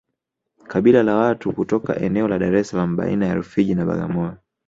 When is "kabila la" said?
0.67-1.15